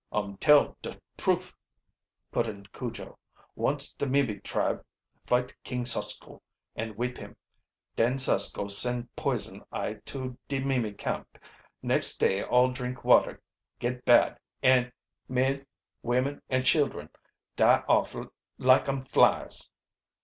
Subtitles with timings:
[0.11, 1.53] "Um tell de thruf,"
[2.31, 3.19] put in Cujo.
[3.55, 4.83] "Once de Mimi tribe
[5.27, 6.41] fight King Susko,
[6.75, 7.37] and whip him.
[7.95, 11.37] Den Susko send Poison Eye to de Mimi camp.
[11.83, 13.43] Next day all drink water
[13.77, 14.91] get bad, an'
[15.29, 15.67] men,
[16.01, 17.11] women, an' children
[17.55, 18.15] die off
[18.57, 19.69] like um flies."